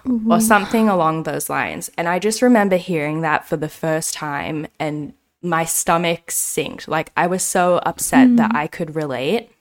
or 0.05 0.11
mm-hmm. 0.11 0.39
something 0.39 0.89
along 0.89 1.23
those 1.23 1.49
lines. 1.49 1.91
And 1.97 2.07
I 2.07 2.17
just 2.17 2.41
remember 2.41 2.77
hearing 2.77 3.21
that 3.21 3.47
for 3.47 3.57
the 3.57 3.69
first 3.69 4.15
time 4.15 4.67
and 4.79 5.13
my 5.41 5.65
stomach 5.65 6.31
sinked. 6.31 6.87
Like 6.87 7.11
I 7.15 7.27
was 7.27 7.43
so 7.43 7.77
upset 7.85 8.35
that 8.37 8.51
mm. 8.51 8.55
I 8.55 8.67
could 8.67 8.95
relate. 8.95 9.51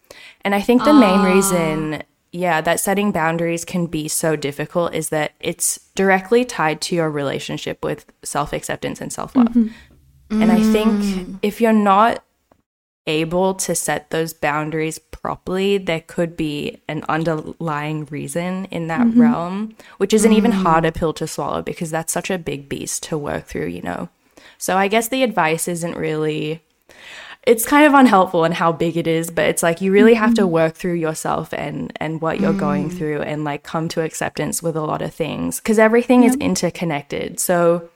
And 0.43 0.55
I 0.55 0.61
think 0.61 0.85
the 0.85 0.95
main 0.95 1.23
reason, 1.23 1.95
ah. 1.95 2.02
Yeah, 2.32 2.60
that 2.60 2.78
setting 2.78 3.10
boundaries 3.10 3.64
can 3.64 3.87
be 3.87 4.06
so 4.06 4.37
difficult 4.37 4.94
is 4.94 5.08
that 5.08 5.32
it's 5.40 5.78
directly 5.94 6.44
tied 6.44 6.80
to 6.82 6.94
your 6.94 7.10
relationship 7.10 7.84
with 7.84 8.06
self 8.22 8.52
acceptance 8.52 9.00
and 9.00 9.12
self 9.12 9.34
love. 9.34 9.49
Mm-hmm. 9.49 10.42
And 10.42 10.52
I 10.52 10.62
think 10.62 10.92
mm. 11.02 11.38
if 11.42 11.60
you're 11.60 11.72
not 11.72 12.22
able 13.06 13.54
to 13.54 13.75
set 13.75 14.10
those 14.10 14.32
boundaries 14.32 14.99
properly, 14.99 15.76
there 15.76 16.02
could 16.02 16.37
be 16.37 16.80
an 16.87 17.04
underlying 17.08 18.04
reason 18.06 18.66
in 18.66 18.87
that 18.87 19.06
mm-hmm. 19.06 19.20
realm, 19.20 19.76
which 19.99 20.14
is 20.14 20.25
an 20.25 20.32
even 20.32 20.52
mm. 20.52 20.62
harder 20.62 20.92
pill 20.92 21.12
to 21.14 21.26
swallow 21.26 21.62
because 21.62 21.90
that's 21.90 22.12
such 22.12 22.30
a 22.30 22.38
big 22.38 22.68
beast 22.68 23.02
to 23.04 23.18
work 23.18 23.46
through, 23.46 23.66
you 23.66 23.82
know? 23.82 24.08
So 24.56 24.76
I 24.76 24.87
guess 24.87 25.08
the 25.08 25.25
advice 25.25 25.66
isn't 25.66 25.96
really. 25.96 26.62
It's 27.50 27.66
kind 27.66 27.85
of 27.85 27.95
unhelpful 27.95 28.45
in 28.45 28.52
how 28.52 28.71
big 28.71 28.97
it 28.97 29.09
is, 29.09 29.28
but 29.28 29.47
it's 29.47 29.62
like 29.62 29.80
you 29.80 29.90
really 29.90 30.14
have 30.14 30.35
to 30.35 30.42
mm-hmm. 30.42 30.52
work 30.52 30.75
through 30.75 30.95
yourself 30.95 31.52
and 31.52 31.92
and 31.97 32.21
what 32.21 32.38
you're 32.40 32.52
going 32.52 32.90
mm. 32.90 32.97
through 32.97 33.23
and 33.23 33.42
like 33.42 33.64
come 33.64 33.88
to 33.88 34.02
acceptance 34.02 34.62
with 34.62 34.76
a 34.76 34.83
lot 34.83 35.02
of 35.02 35.12
things 35.12 35.59
because 35.59 35.78
everything 35.78 36.23
is 36.23 36.37
interconnected. 36.37 37.40
So 37.40 37.88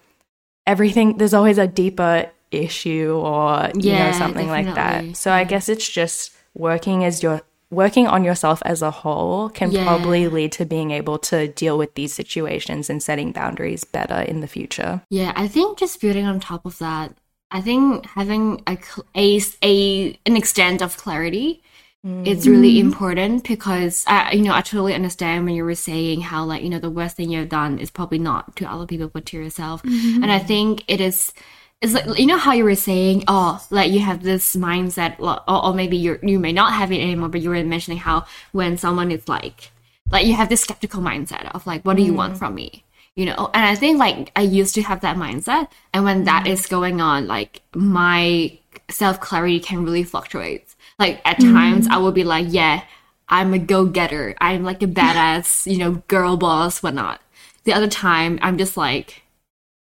everything 0.66 1.18
there's 1.18 1.34
always 1.34 1.58
a 1.58 1.68
deeper 1.68 2.30
issue 2.50 3.12
or 3.14 3.70
you 3.74 3.92
know 3.92 3.98
Yeah, 3.98 4.18
something 4.18 4.48
like 4.48 4.74
that. 4.74 5.16
So 5.16 5.30
I 5.30 5.44
guess 5.44 5.68
it's 5.68 5.88
just 5.88 6.32
working 6.54 7.04
as 7.04 7.22
your 7.22 7.42
working 7.70 8.06
on 8.06 8.24
yourself 8.24 8.62
as 8.64 8.82
a 8.82 8.90
whole 8.90 9.48
can 9.48 9.70
Yeah. 9.70 9.84
probably 9.84 10.28
lead 10.28 10.52
to 10.52 10.64
being 10.64 10.90
able 10.90 11.18
to 11.30 11.48
deal 11.48 11.76
with 11.76 11.94
these 11.94 12.12
situations 12.12 12.90
and 12.90 13.02
setting 13.02 13.32
boundaries 13.32 13.84
better 13.84 14.20
in 14.20 14.40
the 14.40 14.46
future. 14.46 15.02
Yeah, 15.10 15.32
I 15.36 15.48
think 15.48 15.78
just 15.78 16.00
building 16.00 16.26
on 16.26 16.40
top 16.40 16.66
of 16.66 16.78
that, 16.78 17.14
I 17.54 17.60
think 17.60 18.04
having 18.06 18.60
a 18.66 18.76
a, 19.14 19.40
a 19.62 20.18
an 20.26 20.36
extent 20.36 20.82
of 20.82 20.96
clarity 20.96 21.62
mm. 22.04 22.26
is 22.26 22.48
really 22.48 22.74
mm-hmm. 22.74 22.88
important 22.88 23.46
because 23.46 24.04
I 24.08 24.32
you 24.32 24.42
know 24.42 24.54
I 24.54 24.60
totally 24.60 24.92
understand 24.92 25.44
when 25.44 25.54
you 25.54 25.64
were 25.64 25.76
saying 25.76 26.22
how 26.22 26.44
like 26.44 26.64
you 26.64 26.68
know 26.68 26.80
the 26.80 26.90
worst 26.90 27.16
thing 27.16 27.30
you've 27.30 27.48
done 27.48 27.78
is 27.78 27.92
probably 27.92 28.18
not 28.18 28.56
to 28.56 28.66
other 28.66 28.86
people 28.86 29.08
but 29.08 29.24
to 29.26 29.36
yourself, 29.36 29.84
mm-hmm. 29.84 30.24
and 30.24 30.32
I 30.32 30.40
think 30.40 30.82
it 30.88 31.00
is. 31.00 31.32
It's 31.80 31.92
like 31.92 32.18
you 32.18 32.26
know 32.26 32.38
how 32.38 32.52
you 32.54 32.64
were 32.64 32.74
saying, 32.74 33.24
oh, 33.28 33.64
like 33.70 33.92
you 33.92 34.00
have 34.00 34.22
this 34.22 34.56
mindset, 34.56 35.20
or, 35.20 35.38
or 35.48 35.74
maybe 35.74 35.96
you 35.96 36.18
you 36.22 36.40
may 36.40 36.52
not 36.52 36.72
have 36.72 36.90
it 36.90 37.00
anymore, 37.00 37.28
but 37.28 37.40
you 37.40 37.50
were 37.50 37.62
mentioning 37.62 37.98
how 37.98 38.26
when 38.50 38.78
someone 38.78 39.12
is 39.12 39.28
like, 39.28 39.70
like 40.10 40.26
you 40.26 40.34
have 40.34 40.48
this 40.48 40.62
skeptical 40.62 41.02
mindset 41.02 41.48
of 41.54 41.66
like, 41.68 41.84
what 41.84 41.96
do 41.96 42.02
you 42.02 42.14
want 42.14 42.34
mm. 42.34 42.38
from 42.38 42.54
me? 42.56 42.84
You 43.16 43.26
know 43.26 43.50
and 43.54 43.64
i 43.64 43.74
think 43.74 43.98
like 43.98 44.32
i 44.36 44.42
used 44.42 44.74
to 44.74 44.82
have 44.82 45.00
that 45.00 45.16
mindset 45.16 45.68
and 45.92 46.04
when 46.04 46.24
that 46.24 46.44
mm-hmm. 46.44 46.52
is 46.52 46.66
going 46.66 47.00
on 47.00 47.26
like 47.26 47.62
my 47.74 48.58
self 48.90 49.20
clarity 49.20 49.60
can 49.60 49.84
really 49.84 50.04
fluctuate. 50.04 50.74
Like 50.98 51.20
at 51.24 51.40
times 51.40 51.86
mm-hmm. 51.86 51.94
i 51.94 51.98
will 51.98 52.12
be 52.12 52.24
like 52.24 52.46
yeah 52.48 52.84
i'm 53.28 53.54
a 53.54 53.58
go-getter. 53.58 54.34
I'm 54.40 54.64
like 54.64 54.82
a 54.82 54.86
badass 54.86 55.66
you 55.70 55.78
know 55.78 56.02
girl 56.08 56.36
boss 56.36 56.82
whatnot. 56.82 57.20
The 57.64 57.72
other 57.72 57.88
time 57.88 58.38
i'm 58.42 58.58
just 58.58 58.76
like 58.76 59.22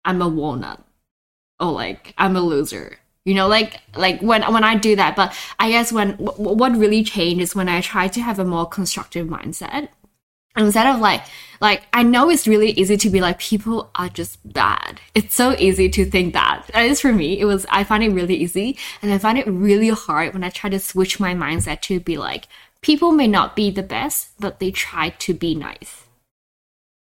i'm 0.04 0.22
a 0.22 0.28
walnut 0.28 0.82
or 1.60 1.72
like 1.72 2.14
i'm 2.18 2.36
a 2.36 2.40
loser 2.40 2.98
you 3.24 3.34
know 3.34 3.46
like 3.46 3.80
like 3.96 4.20
when 4.20 4.42
when 4.52 4.64
i 4.64 4.76
do 4.76 4.96
that. 4.96 5.16
But 5.16 5.36
i 5.58 5.70
guess 5.70 5.92
when 5.92 6.16
w- 6.16 6.56
what 6.56 6.76
really 6.76 7.04
changed 7.04 7.42
is 7.42 7.54
when 7.54 7.68
i 7.68 7.80
try 7.80 8.08
to 8.08 8.20
have 8.20 8.38
a 8.38 8.44
more 8.44 8.66
constructive 8.66 9.26
mindset 9.26 9.88
instead 10.56 10.86
of 10.86 11.00
like 11.00 11.22
like 11.60 11.82
i 11.92 12.02
know 12.02 12.28
it's 12.28 12.46
really 12.46 12.70
easy 12.72 12.96
to 12.96 13.10
be 13.10 13.20
like 13.20 13.38
people 13.38 13.90
are 13.94 14.08
just 14.08 14.38
bad. 14.52 15.00
It's 15.14 15.34
so 15.34 15.54
easy 15.58 15.88
to 15.90 16.04
think 16.04 16.32
that. 16.34 16.66
At 16.74 16.84
least 16.88 17.02
for 17.02 17.12
me 17.12 17.40
it 17.40 17.44
was 17.44 17.66
i 17.70 17.84
find 17.84 18.02
it 18.02 18.10
really 18.10 18.34
easy 18.36 18.76
and 19.00 19.12
i 19.12 19.18
find 19.18 19.38
it 19.38 19.46
really 19.46 19.88
hard 19.88 20.32
when 20.32 20.44
i 20.44 20.50
try 20.50 20.70
to 20.70 20.78
switch 20.78 21.20
my 21.20 21.34
mindset 21.34 21.80
to 21.82 22.00
be 22.00 22.18
like 22.18 22.48
people 22.80 23.12
may 23.12 23.28
not 23.28 23.56
be 23.56 23.70
the 23.70 23.82
best 23.82 24.30
but 24.38 24.58
they 24.58 24.70
try 24.70 25.10
to 25.10 25.34
be 25.34 25.54
nice. 25.54 26.04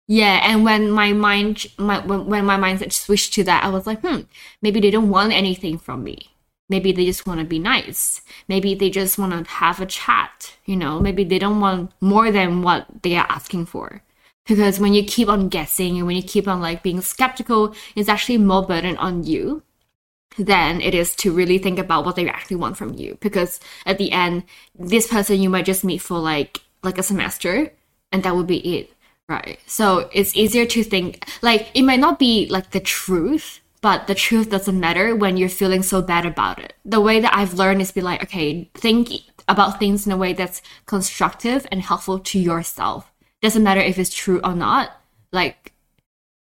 Yeah 0.07 0.39
and 0.43 0.63
when 0.63 0.91
my 0.91 1.13
mind 1.13 1.67
my 1.77 1.99
when, 1.99 2.25
when 2.25 2.45
my 2.45 2.57
mindset 2.57 2.91
switched 2.91 3.33
to 3.35 3.43
that 3.45 3.63
i 3.63 3.69
was 3.69 3.87
like 3.87 4.01
hmm 4.01 4.21
maybe 4.61 4.79
they 4.79 4.91
don't 4.91 5.09
want 5.09 5.33
anything 5.33 5.77
from 5.77 6.03
me 6.03 6.31
maybe 6.69 6.91
they 6.91 7.05
just 7.05 7.27
want 7.27 7.39
to 7.39 7.45
be 7.45 7.59
nice. 7.59 8.21
Maybe 8.47 8.75
they 8.75 8.89
just 8.89 9.17
want 9.17 9.33
to 9.33 9.51
have 9.51 9.81
a 9.81 9.85
chat 9.85 10.55
you 10.69 10.75
know? 10.75 10.99
Maybe 10.99 11.23
they 11.23 11.39
don't 11.39 11.59
want 11.59 11.91
more 11.99 12.31
than 12.31 12.61
what 12.61 12.85
they 13.01 13.15
are 13.15 13.25
asking 13.27 13.65
for. 13.65 14.03
Because 14.47 14.79
when 14.79 14.93
you 14.93 15.03
keep 15.03 15.27
on 15.27 15.49
guessing 15.49 15.97
and 15.97 16.05
when 16.05 16.15
you 16.15 16.23
keep 16.23 16.47
on 16.47 16.61
like 16.61 16.83
being 16.83 17.01
skeptical 17.01 17.75
it's 17.95 18.09
actually 18.09 18.38
more 18.38 18.65
burden 18.65 18.95
on 18.97 19.23
you 19.23 19.63
than 20.38 20.79
it 20.81 20.93
is 20.93 21.15
to 21.15 21.33
really 21.33 21.57
think 21.57 21.79
about 21.79 22.05
what 22.05 22.15
they 22.15 22.27
actually 22.29 22.55
want 22.55 22.77
from 22.77 22.93
you. 22.93 23.17
Because 23.19 23.59
at 23.85 23.97
the 23.97 24.11
end 24.11 24.43
this 24.77 25.07
person 25.07 25.41
you 25.41 25.49
might 25.49 25.65
just 25.65 25.83
meet 25.83 26.01
for 26.01 26.19
like 26.19 26.61
like 26.83 26.97
a 26.97 27.03
semester 27.03 27.71
and 28.11 28.23
that 28.23 28.35
would 28.35 28.47
be 28.47 28.77
it 28.77 28.93
right? 29.27 29.59
So 29.67 30.09
it's 30.11 30.35
easier 30.35 30.65
to 30.65 30.83
think 30.83 31.29
like 31.41 31.69
it 31.73 31.83
might 31.83 31.99
not 31.99 32.17
be 32.17 32.47
like 32.49 32.71
the 32.71 32.79
truth 32.79 33.59
but 33.81 34.07
the 34.07 34.15
truth 34.15 34.50
doesn't 34.50 34.79
matter 34.79 35.15
when 35.15 35.38
you're 35.38 35.50
feeling 35.50 35.83
so 35.83 36.01
bad 36.01 36.25
about 36.25 36.59
it. 36.59 36.74
The 36.86 37.01
way 37.01 37.19
that 37.19 37.36
i've 37.36 37.53
learned 37.53 37.81
is 37.81 37.91
be 37.91 38.01
like 38.01 38.24
okay 38.24 38.69
think 38.74 39.09
about 39.48 39.79
things 39.79 40.05
in 40.05 40.12
a 40.12 40.17
way 40.17 40.33
that's 40.33 40.62
constructive 40.86 41.65
and 41.71 41.81
helpful 41.81 42.19
to 42.19 42.39
yourself. 42.39 43.12
Doesn't 43.41 43.63
matter 43.63 43.81
if 43.81 43.98
it's 43.98 44.13
true 44.13 44.39
or 44.43 44.55
not. 44.55 44.91
Like 45.31 45.74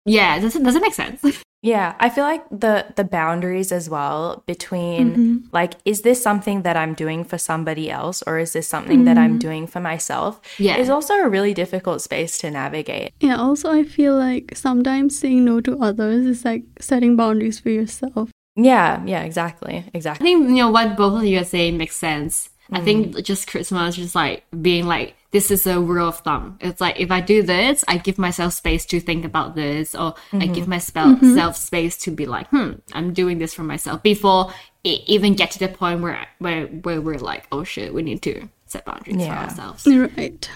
yeah 0.05 0.39
does 0.39 0.55
it 0.55 0.63
does 0.63 0.75
it 0.75 0.81
make 0.81 0.93
sense 0.93 1.21
Yeah, 1.63 1.93
I 1.99 2.09
feel 2.09 2.23
like 2.23 2.43
the 2.49 2.87
the 2.95 3.03
boundaries 3.03 3.71
as 3.71 3.87
well 3.89 4.43
between 4.47 5.11
Mm-hmm. 5.11 5.37
like 5.53 5.73
is 5.85 6.01
this 6.01 6.21
something 6.21 6.63
that 6.63 6.75
I'm 6.75 6.93
doing 6.95 7.23
for 7.23 7.37
somebody 7.37 7.89
else 7.91 8.23
or 8.25 8.39
is 8.39 8.53
this 8.53 8.67
something 8.67 9.05
that 9.05 9.17
I'm 9.17 9.31
Mm-hmm. 9.37 9.47
doing 9.47 9.67
for 9.67 9.79
myself? 9.79 10.41
Yeah. 10.57 10.77
Is 10.77 10.89
also 10.89 11.13
a 11.13 11.29
really 11.29 11.53
difficult 11.53 12.01
space 12.01 12.37
to 12.39 12.49
navigate. 12.49 13.13
Yeah, 13.21 13.37
also, 13.37 13.71
I 13.71 13.83
feel 13.83 14.15
like 14.17 14.53
sometimes 14.55 15.17
saying 15.19 15.45
no 15.45 15.61
to 15.61 15.77
others 15.79 16.25
is 16.25 16.43
like 16.43 16.63
setting 16.79 17.15
boundaries 17.15 17.59
for 17.59 17.69
yourself. 17.69 18.31
Yeah, 18.55 19.03
yeah, 19.05 19.21
exactly. 19.21 19.85
Exactly. 19.93 20.23
I 20.23 20.33
think 20.33 20.49
you 20.49 20.55
know 20.65 20.71
what 20.71 20.97
both 20.97 21.21
of 21.21 21.25
you 21.25 21.39
are 21.39 21.45
saying 21.45 21.77
makes 21.77 21.95
sense. 21.95 22.49
I 22.73 22.79
Mm. 22.79 22.83
think 22.85 23.23
just 23.23 23.47
Krishna, 23.47 23.91
just 23.91 24.15
like 24.15 24.43
being 24.61 24.87
like, 24.87 25.13
this 25.31 25.49
is 25.51 25.65
a 25.65 25.79
rule 25.79 26.07
of 26.09 26.19
thumb. 26.19 26.57
It's 26.61 26.81
like 26.81 26.99
if 26.99 27.09
I 27.11 27.21
do 27.21 27.41
this, 27.41 27.83
I 27.87 27.97
give 27.97 28.17
myself 28.17 28.53
space 28.53 28.85
to 28.87 28.99
think 28.99 29.23
about 29.25 29.55
this, 29.55 29.95
or 29.95 30.15
I 30.33 30.35
Mm-hmm. 30.37 30.53
give 30.53 30.67
myself 30.67 31.55
space 31.57 31.97
to 31.99 32.11
be 32.11 32.25
like, 32.25 32.47
hmm, 32.49 32.71
I'm 32.93 33.13
doing 33.13 33.37
this 33.39 33.53
for 33.53 33.63
myself 33.63 34.03
before 34.03 34.51
it 34.83 35.01
even 35.07 35.35
get 35.35 35.51
to 35.51 35.59
the 35.59 35.67
point 35.69 36.01
where 36.01 36.25
where 36.39 36.65
where 36.67 36.99
we're 37.01 37.17
like, 37.19 37.45
oh 37.51 37.63
shit, 37.63 37.93
we 37.93 38.01
need 38.01 38.21
to 38.23 38.49
set 38.65 38.83
boundaries 38.85 39.17
Yeah. 39.17 39.27
for 39.45 39.49
ourselves. 39.49 39.87
Right. 39.87 40.49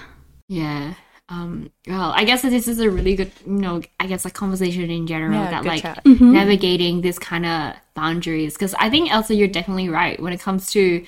Yeah. 0.48 0.94
Um, 1.28 1.72
well, 1.88 2.12
I 2.16 2.24
guess 2.24 2.44
this 2.44 2.68
is 2.68 2.80
a 2.80 2.88
really 2.90 3.16
good, 3.16 3.32
you 3.48 3.54
know, 3.54 3.82
I 4.00 4.06
guess 4.06 4.26
a 4.26 4.30
conversation 4.30 4.92
in 4.92 5.08
general 5.08 5.34
Yeah, 5.44 5.50
that 5.52 5.66
like 5.66 5.82
chat. 5.82 6.06
navigating 6.06 7.02
this 7.02 7.18
kind 7.18 7.46
of 7.48 7.74
boundaries. 7.96 8.54
Because 8.54 8.76
I 8.76 8.90
think 8.92 9.12
Elsa, 9.12 9.34
you're 9.34 9.48
definitely 9.48 9.90
right 9.90 10.22
when 10.22 10.34
it 10.34 10.40
comes 10.40 10.70
to 10.74 11.04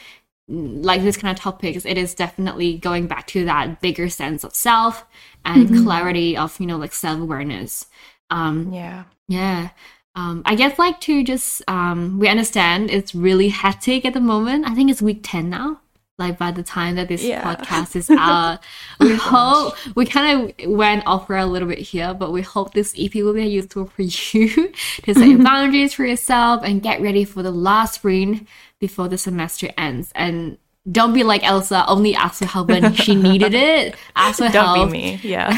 like 0.47 1.01
this 1.01 1.17
kind 1.17 1.35
of 1.37 1.41
topics. 1.41 1.85
It 1.85 1.97
is 1.97 2.13
definitely 2.15 2.77
going 2.77 3.07
back 3.07 3.27
to 3.27 3.45
that 3.45 3.81
bigger 3.81 4.09
sense 4.09 4.43
of 4.43 4.55
self 4.55 5.05
and 5.45 5.73
clarity 5.83 6.37
of 6.37 6.59
you 6.59 6.65
know 6.67 6.77
like 6.77 6.93
self 6.93 7.19
awareness. 7.19 7.85
Um, 8.29 8.73
Yeah. 8.73 9.05
yeah. 9.27 9.69
Um, 10.15 10.41
I 10.45 10.55
guess 10.55 10.79
like 10.79 10.99
to 11.01 11.23
just 11.23 11.61
um, 11.67 12.17
we 12.19 12.27
understand 12.27 12.89
it's 12.89 13.13
really 13.13 13.49
hectic 13.49 14.03
at 14.05 14.13
the 14.13 14.21
moment. 14.21 14.65
I 14.67 14.73
think 14.75 14.89
it's 14.89 15.01
week 15.01 15.19
ten 15.23 15.49
now. 15.49 15.81
Like 16.19 16.39
by 16.39 16.49
the 16.49 16.63
time 16.63 16.95
that 16.95 17.09
this 17.09 17.23
Yeah. 17.23 17.43
podcast 17.43 17.95
is 17.95 18.09
out, 18.11 18.59
we 18.99 19.13
hope 19.15 19.75
we 19.95 20.05
kind 20.07 20.51
of 20.59 20.67
went 20.71 21.05
off 21.05 21.27
for 21.27 21.37
a 21.37 21.45
little 21.45 21.67
bit 21.67 21.77
here, 21.77 22.15
but 22.15 22.31
we 22.31 22.41
hope 22.41 22.73
this 22.73 22.95
EP 22.97 23.13
will 23.15 23.33
be 23.35 23.45
useful 23.45 23.85
for 23.85 24.01
you 24.33 24.71
to 25.03 25.13
set 25.13 25.27
your 25.27 25.43
boundaries 25.43 25.93
for 25.93 26.05
yourself 26.05 26.63
and 26.63 26.81
get 26.81 27.01
ready 27.01 27.23
for 27.23 27.43
the 27.43 27.51
last 27.51 27.95
spring 27.95 28.47
before 28.79 29.07
the 29.07 29.17
semester 29.17 29.69
ends. 29.77 30.11
And 30.15 30.57
don't 30.91 31.13
be 31.13 31.23
like 31.23 31.43
Elsa, 31.43 31.85
only 31.87 32.15
ask 32.15 32.39
for 32.39 32.45
help 32.45 32.69
when 32.69 32.93
she 32.95 33.13
needed 33.29 33.53
it. 33.53 33.95
Ask 34.15 34.39
for 34.39 34.49
Don't 34.49 34.75
help 34.75 34.87
be 34.89 34.91
me. 34.97 35.19
Yeah. 35.21 35.51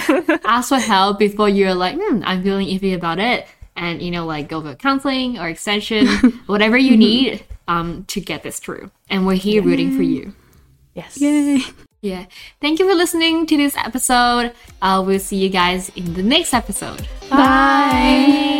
ask 0.44 0.70
for 0.70 0.80
help 0.80 1.20
before 1.20 1.48
you're 1.48 1.74
like, 1.76 1.96
hmm, 1.98 2.22
I'm 2.26 2.44
feeling 2.44 2.68
iffy 2.68 2.94
about 2.94 3.20
it. 3.20 3.48
And, 3.78 4.02
you 4.02 4.12
know, 4.12 4.26
like 4.26 4.50
go 4.50 4.62
for 4.62 4.76
counseling 4.76 5.40
or 5.40 5.48
extension, 5.48 6.06
whatever 6.48 6.78
you 6.78 6.98
need 6.98 7.46
um, 7.70 8.04
to 8.10 8.20
get 8.20 8.44
this 8.44 8.60
through. 8.60 8.92
And 9.10 9.26
we're 9.26 9.36
here 9.36 9.62
rooting 9.62 9.96
for 9.96 10.04
you. 10.04 10.34
Yes. 10.94 11.20
Yay. 11.20 11.62
Yeah. 12.02 12.26
Thank 12.62 12.80
you 12.80 12.88
for 12.88 12.96
listening 12.96 13.46
to 13.46 13.58
this 13.58 13.76
episode. 13.76 14.54
Uh, 14.82 15.04
we'll 15.06 15.20
see 15.20 15.38
you 15.38 15.50
guys 15.50 15.90
in 15.96 16.14
the 16.14 16.24
next 16.24 16.54
episode. 16.54 17.08
Bye. 17.30 18.59